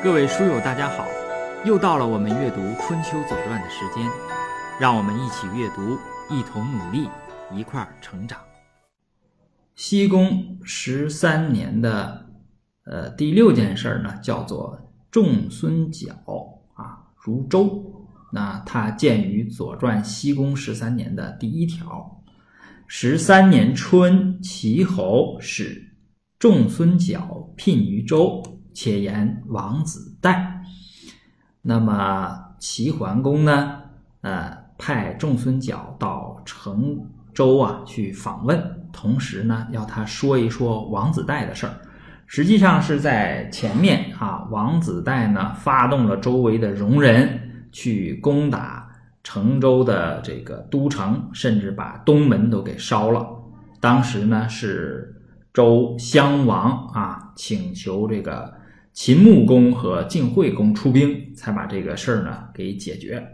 [0.00, 1.04] 各位书友，大家好！
[1.64, 4.08] 又到了我们阅读《春秋左传》的时间，
[4.78, 5.98] 让我们一起阅读，
[6.30, 7.08] 一同努力，
[7.52, 8.38] 一块儿成长。
[9.74, 12.26] 西宫十三年的
[12.84, 16.12] 呃第六件事儿呢，叫做仲孙角
[16.74, 18.06] 啊如周。
[18.32, 22.22] 那它见于《左传》西宫十三年的第一条：
[22.86, 25.96] 十三年春，齐侯使
[26.38, 28.40] 仲孙角聘于周。
[28.80, 30.62] 且言王子代，
[31.62, 33.76] 那么齐桓公呢？
[34.20, 36.96] 呃，派仲孙角到成
[37.34, 41.74] 周啊去访问，同时呢，要他说一说王子代的事儿。
[42.28, 48.88] 实际上是在前面啊，王子代呢发动了周围的戎人去攻打
[49.24, 53.26] 成周的这个都城，甚至把东门都给烧了。
[53.80, 55.20] 当时呢是
[55.52, 58.56] 周襄王啊请求这个。
[59.00, 63.24] 秦穆公和晋惠公出兵，才把这个事儿呢给解决。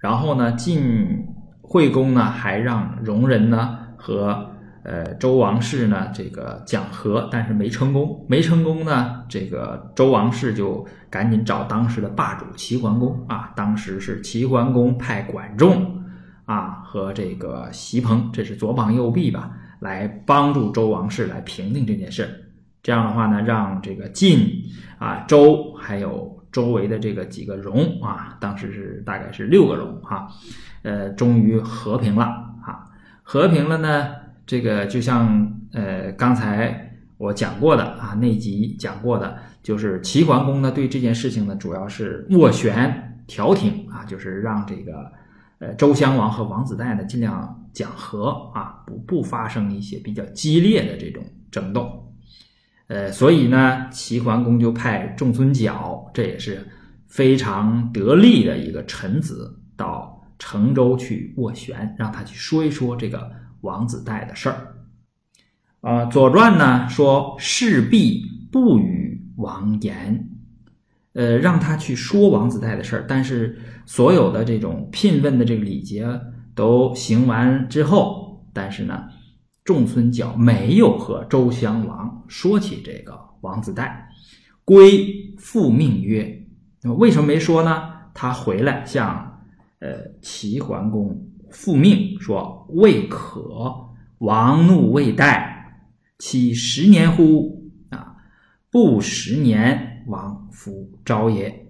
[0.00, 1.24] 然后呢，晋
[1.62, 4.50] 惠公呢还让戎人呢和
[4.82, 8.26] 呃周王室呢这个讲和，但是没成功。
[8.28, 13.52] 没成功呢，这个周王室就赶紧找当时的霸主齐桓公啊。
[13.54, 16.02] 当时是齐桓公派管仲
[16.46, 22.30] 啊和这个席鹏，这是左膀右臂吧，来帮助周王室来平定这件事儿。
[22.86, 24.62] 这样的话呢，让这个晋
[25.00, 30.28] 啊、周还有周围的这个几个戎啊，当时是大概是六个戎哈，
[30.82, 32.24] 呃，终于和平了
[32.64, 32.86] 啊。
[33.24, 34.14] 和平了呢，
[34.46, 45.10] 这个就像呃刚才我讲过的啊，那集讲过的，就是齐桓公呢对这件事情呢，主要是斡旋调停啊，就是让这个
[45.58, 52.04] 呃周襄王和王子带呢尽量讲和啊，不不发生一些比较激烈的这种争斗。
[52.88, 56.64] 呃，所以呢，齐桓公就派仲孙角，这也是
[57.08, 63.28] 非常得力的一个臣子，到成州去斡旋，让他去说一说这个
[63.62, 64.76] 王子带的事儿。
[65.80, 70.28] 啊，《左传》呢说事必不与王言，
[71.14, 73.04] 呃，让他去说王子带的事儿。
[73.08, 76.06] 但是所有的这种聘问的这个礼节
[76.54, 79.08] 都行完之后，但是呢。
[79.66, 84.08] 仲孙角没有和周襄王说起这个王子带，
[84.64, 86.46] 归复命曰
[86.96, 87.90] ：“为什么没说呢？
[88.14, 89.42] 他回来向
[89.80, 93.74] 呃齐桓公复命说：‘未可，
[94.18, 95.82] 王怒未待，
[96.16, 97.68] 其十年乎？
[97.90, 98.14] 啊，
[98.70, 101.66] 不十年，王夫昭也。’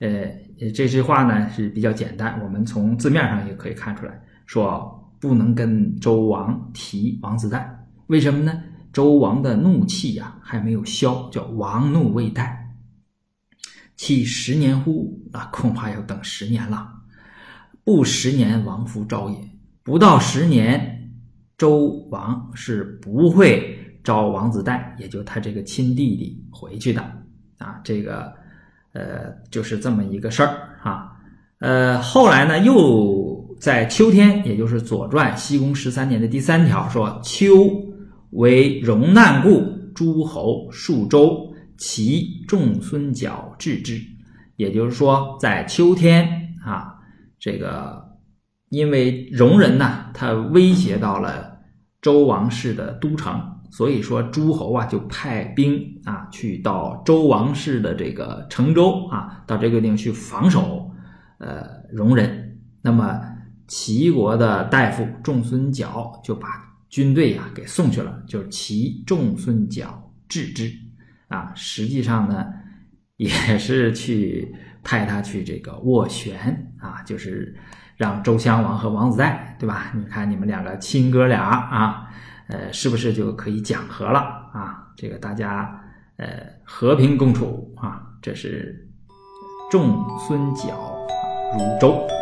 [0.00, 0.34] 呃，
[0.74, 8.60] 这句话呢是比较简单，我们从字面上也可以看出来说。”不能跟周王提王子带，为什么呢？
[8.92, 12.74] 周王的怒气呀还没有消，叫王怒未待。
[13.94, 15.22] 其十年乎？
[15.32, 16.92] 那恐怕要等十年了。
[17.84, 19.36] 不十年，王夫招也。
[19.84, 21.12] 不到十年，
[21.56, 27.00] 周王是不会招王子带，也就他这个亲弟弟回去的
[27.58, 27.80] 啊。
[27.84, 28.34] 这个
[28.92, 31.12] 呃，就是这么一个事儿啊。
[31.60, 33.40] 呃，后来呢又。
[33.62, 37.70] 在秋天，也就是《左传》西宫十三年的第三条说：“秋
[38.30, 39.62] 为戎难故，
[39.94, 44.00] 诸侯数周，其众孙角治之。”
[44.58, 46.26] 也就是说，在秋天
[46.64, 46.92] 啊，
[47.38, 48.02] 这个
[48.68, 51.56] 因为戎人呢，他威胁到了
[52.00, 53.40] 周王室的都城，
[53.70, 60.90] 所以说诸侯啊就派兵啊去到周王室的这个城州啊，到这个地方去防守
[61.38, 62.58] 呃戎人。
[62.82, 63.20] 那么。
[63.68, 66.48] 齐国的大夫仲孙角就把
[66.88, 70.70] 军队呀给送去了，就是齐仲孙角治之，
[71.28, 72.46] 啊，实际上呢
[73.16, 77.56] 也是去派他去这个斡旋啊，就是
[77.96, 79.92] 让周襄王和王子带，对吧？
[79.94, 82.08] 你看你们两个亲哥俩啊，
[82.48, 84.18] 呃，是不是就可以讲和了
[84.52, 84.86] 啊？
[84.96, 85.80] 这个大家
[86.16, 86.26] 呃
[86.64, 88.86] 和平共处啊，这是
[89.70, 90.94] 仲孙角
[91.54, 92.21] 如周。